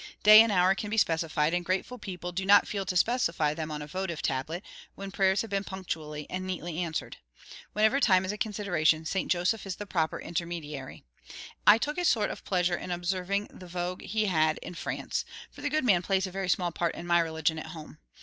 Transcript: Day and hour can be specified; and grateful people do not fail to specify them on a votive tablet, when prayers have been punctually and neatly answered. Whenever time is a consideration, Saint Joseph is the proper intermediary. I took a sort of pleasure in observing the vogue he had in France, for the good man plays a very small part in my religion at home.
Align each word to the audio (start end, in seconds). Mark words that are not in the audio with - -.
Day 0.23 0.41
and 0.41 0.51
hour 0.51 0.73
can 0.73 0.89
be 0.89 0.97
specified; 0.97 1.53
and 1.53 1.63
grateful 1.63 1.99
people 1.99 2.31
do 2.31 2.43
not 2.43 2.67
fail 2.67 2.87
to 2.87 2.97
specify 2.97 3.53
them 3.53 3.69
on 3.69 3.83
a 3.83 3.85
votive 3.87 4.19
tablet, 4.23 4.63
when 4.95 5.11
prayers 5.11 5.41
have 5.43 5.51
been 5.51 5.63
punctually 5.63 6.25
and 6.27 6.43
neatly 6.43 6.79
answered. 6.79 7.17
Whenever 7.73 7.99
time 7.99 8.25
is 8.25 8.31
a 8.31 8.37
consideration, 8.39 9.05
Saint 9.05 9.29
Joseph 9.31 9.63
is 9.67 9.75
the 9.75 9.85
proper 9.85 10.19
intermediary. 10.19 11.03
I 11.67 11.77
took 11.77 11.99
a 11.99 12.03
sort 12.05 12.31
of 12.31 12.43
pleasure 12.43 12.73
in 12.75 12.89
observing 12.89 13.49
the 13.53 13.67
vogue 13.67 14.01
he 14.01 14.25
had 14.25 14.57
in 14.63 14.73
France, 14.73 15.23
for 15.51 15.61
the 15.61 15.69
good 15.69 15.85
man 15.85 16.01
plays 16.01 16.25
a 16.25 16.31
very 16.31 16.49
small 16.49 16.71
part 16.71 16.95
in 16.95 17.05
my 17.05 17.19
religion 17.19 17.59
at 17.59 17.67
home. 17.67 17.99